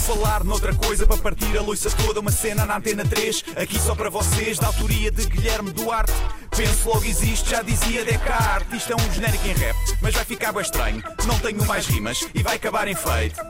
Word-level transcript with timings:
falar 0.00 0.42
noutra 0.44 0.74
coisa 0.74 1.06
para 1.06 1.18
partir 1.18 1.56
a 1.58 1.62
loiça 1.62 1.90
toda, 1.90 2.20
uma 2.20 2.30
cena 2.30 2.64
na 2.64 2.78
antena 2.78 3.04
3, 3.04 3.44
aqui 3.56 3.78
só 3.78 3.94
para 3.94 4.08
vocês, 4.08 4.58
da 4.58 4.68
autoria 4.68 5.10
de 5.10 5.26
Guilherme 5.26 5.70
Duarte. 5.72 6.12
Penso 6.56 6.88
logo 6.88 7.04
existe, 7.04 7.50
já 7.50 7.62
dizia 7.62 8.04
Descartes. 8.04 8.80
Isto 8.80 8.92
é 8.92 8.96
um 8.96 9.12
genérico 9.12 9.46
em 9.46 9.52
rap, 9.52 9.76
mas 10.00 10.14
vai 10.14 10.24
ficar 10.24 10.52
bem 10.52 10.62
estranho. 10.62 11.02
Não 11.26 11.38
tenho 11.38 11.64
mais 11.66 11.86
rimas 11.86 12.26
e 12.34 12.42
vai 12.42 12.56
acabar 12.56 12.88
em 12.88 12.94
feito. 12.94 13.40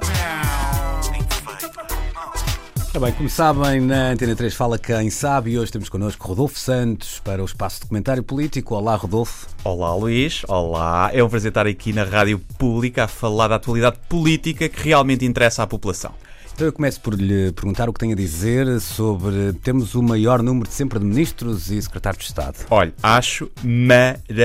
Ora 2.92 3.06
bem, 3.06 3.12
como 3.12 3.30
sabem, 3.30 3.80
na 3.80 4.10
Antena 4.10 4.34
3 4.34 4.52
fala 4.52 4.76
quem 4.76 5.08
sabe 5.10 5.52
e 5.52 5.58
hoje 5.58 5.70
temos 5.70 5.88
connosco 5.88 6.26
Rodolfo 6.26 6.58
Santos 6.58 7.20
para 7.20 7.40
o 7.40 7.44
espaço 7.44 7.80
de 7.80 7.86
comentário 7.86 8.22
político. 8.22 8.74
Olá, 8.74 8.96
Rodolfo. 8.96 9.46
Olá, 9.62 9.94
Luís. 9.94 10.42
Olá. 10.48 11.10
É 11.12 11.22
um 11.22 11.28
prazer 11.28 11.50
estar 11.50 11.68
aqui 11.68 11.92
na 11.92 12.02
Rádio 12.02 12.40
Pública 12.58 13.04
a 13.04 13.08
falar 13.08 13.46
da 13.46 13.54
atualidade 13.54 13.98
política 14.08 14.68
que 14.68 14.82
realmente 14.82 15.24
interessa 15.24 15.62
à 15.62 15.66
população. 15.68 16.12
Então 16.60 16.68
eu 16.68 16.74
começo 16.74 17.00
por 17.00 17.14
lhe 17.14 17.50
perguntar 17.52 17.88
o 17.88 17.92
que 17.94 17.98
tem 17.98 18.12
a 18.12 18.14
dizer 18.14 18.78
sobre 18.82 19.54
termos 19.62 19.94
o 19.94 20.02
maior 20.02 20.42
número 20.42 20.68
de 20.68 20.74
sempre 20.74 20.98
de 20.98 21.06
ministros 21.06 21.70
e 21.70 21.80
secretários 21.80 22.22
de 22.22 22.28
Estado. 22.28 22.58
Olha, 22.68 22.92
acho 23.02 23.50
maravilhoso. 23.64 24.44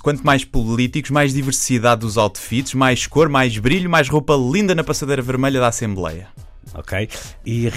Quanto 0.00 0.24
mais 0.24 0.42
políticos, 0.42 1.10
mais 1.10 1.34
diversidade 1.34 2.00
dos 2.00 2.16
outfits, 2.16 2.72
mais 2.72 3.06
cor, 3.06 3.28
mais 3.28 3.58
brilho, 3.58 3.90
mais 3.90 4.08
roupa 4.08 4.34
linda 4.36 4.74
na 4.74 4.82
passadeira 4.82 5.20
vermelha 5.20 5.60
da 5.60 5.68
Assembleia. 5.68 6.28
Ok. 6.76 7.08
E 7.44 7.68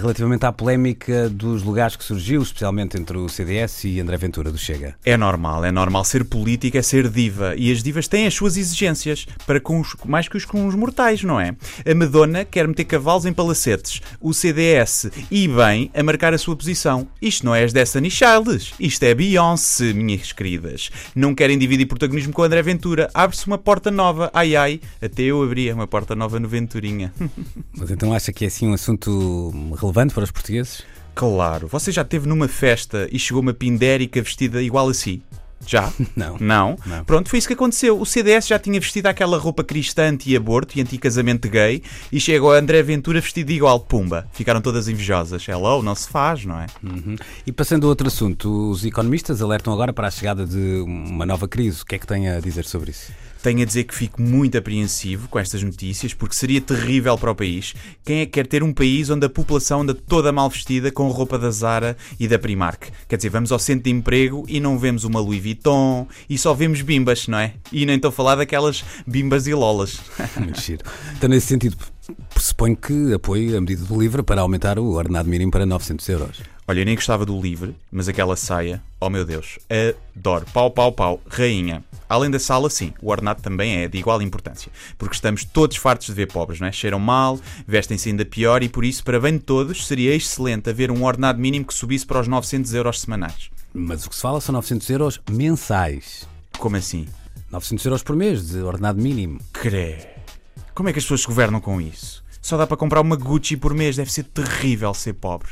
relativamente 0.00 0.44
à 0.44 0.52
polémica 0.52 1.28
dos 1.28 1.62
lugares 1.62 1.94
que 1.94 2.02
surgiu, 2.02 2.42
especialmente 2.42 2.98
entre 2.98 3.16
o 3.16 3.28
CDS 3.28 3.84
e 3.84 4.00
André 4.00 4.16
Ventura 4.16 4.50
do 4.50 4.58
Chega. 4.58 4.96
É 5.04 5.16
normal, 5.16 5.64
é 5.64 5.70
normal. 5.70 6.04
Ser 6.04 6.24
política 6.24 6.78
é 6.78 6.82
ser 6.82 7.08
diva. 7.08 7.54
E 7.56 7.70
as 7.70 7.82
divas 7.82 8.08
têm 8.08 8.26
as 8.26 8.34
suas 8.34 8.56
exigências, 8.56 9.26
para 9.46 9.60
com 9.60 9.80
os, 9.80 9.94
mais 10.04 10.26
que 10.28 10.36
os 10.36 10.44
com 10.44 10.66
os 10.66 10.74
mortais, 10.74 11.22
não 11.22 11.38
é? 11.38 11.54
A 11.88 11.94
Madonna 11.94 12.44
quer 12.44 12.66
meter 12.66 12.84
cavalos 12.84 13.26
em 13.26 13.32
palacetes. 13.32 14.00
O 14.20 14.34
CDS, 14.34 15.10
e 15.30 15.46
bem, 15.46 15.90
a 15.94 16.02
marcar 16.02 16.34
a 16.34 16.38
sua 16.38 16.56
posição. 16.56 17.06
Isto 17.20 17.46
não 17.46 17.54
é 17.54 17.62
as 17.62 17.72
Destiny 17.72 18.10
Childs. 18.10 18.72
Isto 18.80 19.04
é 19.04 19.14
Beyoncé, 19.14 19.92
minhas 19.92 20.32
queridas. 20.32 20.90
Não 21.14 21.34
querem 21.34 21.56
dividir 21.56 21.86
protagonismo 21.86 22.32
com 22.32 22.42
André 22.42 22.60
Ventura. 22.62 23.08
Abre-se 23.14 23.46
uma 23.46 23.58
porta 23.58 23.90
nova. 23.90 24.30
Ai 24.34 24.56
ai, 24.56 24.80
até 25.00 25.22
eu 25.22 25.42
abria 25.42 25.74
uma 25.74 25.86
porta 25.86 26.16
nova 26.16 26.40
no 26.40 26.48
Venturinha. 26.48 27.12
Mas 27.76 27.90
então 27.90 28.12
acha 28.12 28.31
que 28.32 28.44
é 28.44 28.48
assim 28.48 28.68
um 28.68 28.72
assunto 28.72 29.52
relevante 29.78 30.14
para 30.14 30.24
os 30.24 30.30
portugueses? 30.30 30.84
Claro. 31.14 31.68
Você 31.68 31.92
já 31.92 32.02
esteve 32.02 32.26
numa 32.26 32.48
festa 32.48 33.08
e 33.12 33.18
chegou 33.18 33.42
uma 33.42 33.52
pindérica 33.52 34.20
vestida 34.22 34.62
igual 34.62 34.88
a 34.88 34.94
si? 34.94 35.22
Já? 35.66 35.92
Não. 36.16 36.36
Não? 36.38 36.76
Não. 36.84 37.04
Pronto, 37.04 37.28
foi 37.28 37.38
isso 37.38 37.48
que 37.48 37.54
aconteceu. 37.54 38.00
O 38.00 38.06
CDS 38.06 38.46
já 38.46 38.58
tinha 38.58 38.78
vestido 38.80 39.06
aquela 39.06 39.38
roupa 39.38 39.64
cristã 39.64 40.08
anti-aborto 40.10 40.78
e 40.78 40.82
anti-casamento 40.82 41.48
gay 41.48 41.82
e 42.10 42.20
chegou 42.20 42.52
a 42.52 42.58
André 42.58 42.82
Ventura 42.82 43.20
vestido 43.20 43.50
igual. 43.50 43.80
Pumba. 43.80 44.26
Ficaram 44.32 44.60
todas 44.60 44.88
invejosas. 44.88 45.46
Hello, 45.46 45.82
não 45.82 45.94
se 45.94 46.08
faz, 46.08 46.44
não 46.44 46.60
é? 46.60 46.66
Uhum. 46.82 47.16
E 47.46 47.52
passando 47.52 47.86
a 47.86 47.88
outro 47.88 48.06
assunto, 48.06 48.70
os 48.70 48.84
economistas 48.84 49.42
alertam 49.42 49.72
agora 49.72 49.92
para 49.92 50.08
a 50.08 50.10
chegada 50.10 50.46
de 50.46 50.82
uma 50.86 51.26
nova 51.26 51.48
crise. 51.48 51.82
O 51.82 51.86
que 51.86 51.94
é 51.94 51.98
que 51.98 52.06
tem 52.06 52.28
a 52.28 52.40
dizer 52.40 52.64
sobre 52.64 52.90
isso? 52.90 53.12
Tenho 53.42 53.62
a 53.62 53.64
dizer 53.64 53.84
que 53.84 53.94
fico 53.94 54.22
muito 54.22 54.56
apreensivo 54.56 55.26
com 55.26 55.36
estas 55.36 55.64
notícias 55.64 56.14
porque 56.14 56.36
seria 56.36 56.60
terrível 56.60 57.18
para 57.18 57.32
o 57.32 57.34
país. 57.34 57.74
Quem 58.04 58.20
é 58.20 58.26
que 58.26 58.32
quer 58.32 58.46
ter 58.46 58.62
um 58.62 58.72
país 58.72 59.10
onde 59.10 59.26
a 59.26 59.28
população 59.28 59.80
anda 59.80 59.92
toda 59.92 60.30
mal 60.30 60.48
vestida 60.48 60.92
com 60.92 61.08
roupa 61.08 61.36
da 61.36 61.50
Zara 61.50 61.96
e 62.20 62.28
da 62.28 62.38
Primark? 62.38 62.90
Quer 63.08 63.16
dizer, 63.16 63.30
vamos 63.30 63.50
ao 63.50 63.58
centro 63.58 63.84
de 63.84 63.90
emprego 63.90 64.44
e 64.48 64.60
não 64.60 64.78
vemos 64.78 65.02
uma 65.02 65.18
Louis 65.18 65.42
Vuitton 65.42 65.51
e 66.28 66.38
só 66.38 66.54
vemos 66.54 66.82
bimbas, 66.82 67.28
não 67.28 67.38
é? 67.38 67.54
E 67.70 67.84
nem 67.86 67.96
estou 67.96 68.08
a 68.10 68.12
falar 68.12 68.36
daquelas 68.36 68.84
bimbas 69.06 69.46
e 69.46 69.54
lolas. 69.54 70.00
Muito 70.36 70.60
giro. 70.60 70.84
Então, 71.16 71.28
nesse 71.28 71.46
sentido, 71.46 71.76
pressuponho 72.32 72.76
que 72.76 73.14
apoie 73.14 73.56
a 73.56 73.60
medida 73.60 73.84
do 73.84 74.00
LIVRE 74.00 74.22
para 74.22 74.40
aumentar 74.40 74.78
o 74.78 74.92
ordenado 74.92 75.28
mínimo 75.28 75.50
para 75.50 75.64
900 75.64 76.08
euros. 76.08 76.42
Olha, 76.66 76.80
eu 76.80 76.84
nem 76.84 76.94
gostava 76.94 77.26
do 77.26 77.40
livre, 77.40 77.74
mas 77.90 78.08
aquela 78.08 78.36
saia, 78.36 78.82
oh 79.00 79.10
meu 79.10 79.24
Deus, 79.24 79.58
adoro. 80.16 80.46
Pau, 80.52 80.70
pau, 80.70 80.92
pau, 80.92 81.20
rainha. 81.28 81.82
Além 82.08 82.30
da 82.30 82.38
sala, 82.38 82.70
sim, 82.70 82.92
o 83.02 83.10
ordenado 83.10 83.42
também 83.42 83.78
é 83.78 83.88
de 83.88 83.98
igual 83.98 84.22
importância, 84.22 84.70
porque 84.96 85.14
estamos 85.14 85.44
todos 85.44 85.76
fartos 85.76 86.06
de 86.06 86.12
ver 86.12 86.26
pobres, 86.26 86.60
não 86.60 86.68
é? 86.68 86.72
Cheiram 86.72 87.00
mal, 87.00 87.38
vestem-se 87.66 88.10
ainda 88.10 88.24
pior 88.24 88.62
e 88.62 88.68
por 88.68 88.84
isso, 88.84 89.02
para 89.02 89.18
bem 89.18 89.34
de 89.34 89.40
todos, 89.40 89.86
seria 89.86 90.14
excelente 90.14 90.70
haver 90.70 90.90
um 90.90 91.04
ordenado 91.04 91.40
mínimo 91.40 91.64
que 91.64 91.74
subisse 91.74 92.06
para 92.06 92.20
os 92.20 92.28
900 92.28 92.74
euros 92.74 93.00
semanais. 93.00 93.50
Mas 93.74 94.04
o 94.04 94.10
que 94.10 94.16
se 94.16 94.22
fala 94.22 94.40
são 94.40 94.52
900 94.52 94.90
euros 94.90 95.20
mensais. 95.30 96.28
Como 96.58 96.76
assim? 96.76 97.08
900 97.50 97.84
euros 97.86 98.02
por 98.02 98.16
mês 98.16 98.48
de 98.48 98.60
ordenado 98.60 99.00
mínimo. 99.00 99.40
Cré. 99.52 100.16
Como 100.74 100.88
é 100.88 100.92
que 100.92 100.98
as 100.98 101.04
pessoas 101.04 101.22
se 101.22 101.26
governam 101.26 101.60
com 101.60 101.80
isso? 101.80 102.22
Só 102.40 102.56
dá 102.56 102.66
para 102.66 102.76
comprar 102.76 103.00
uma 103.00 103.16
Gucci 103.16 103.56
por 103.56 103.72
mês, 103.74 103.96
deve 103.96 104.12
ser 104.12 104.24
terrível 104.24 104.92
ser 104.94 105.14
pobre. 105.14 105.50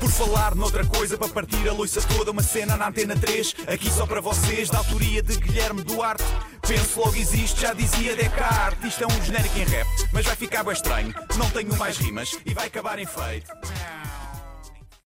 Por 0.00 0.10
falar 0.10 0.54
noutra 0.54 0.84
coisa 0.84 1.18
para 1.18 1.28
partir 1.28 1.68
a 1.68 1.72
loiça 1.72 2.00
toda, 2.02 2.30
uma 2.30 2.42
cena 2.42 2.76
na 2.76 2.88
antena 2.88 3.16
3, 3.16 3.54
aqui 3.66 3.90
só 3.90 4.06
para 4.06 4.20
vocês, 4.20 4.70
da 4.70 4.78
autoria 4.78 5.22
de 5.22 5.36
Guilherme 5.36 5.82
Duarte. 5.82 6.24
Penso 6.66 7.00
logo 7.00 7.16
existe, 7.16 7.60
já 7.60 7.72
dizia 7.72 8.14
Descartes. 8.14 8.92
Isto 8.92 9.04
é 9.04 9.06
um 9.06 9.24
genérico 9.24 9.58
em 9.58 9.64
rap, 9.64 9.86
mas 10.12 10.24
vai 10.24 10.36
ficar 10.36 10.62
bem 10.62 10.72
estranho. 10.72 11.14
Não 11.36 11.50
tenho 11.50 11.76
mais 11.76 11.96
rimas 11.98 12.36
e 12.46 12.54
vai 12.54 12.66
acabar 12.68 12.98
em 12.98 13.06
feito. 13.06 13.50